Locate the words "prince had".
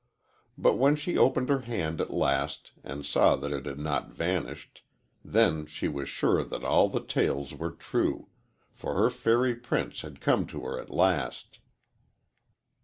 9.55-10.19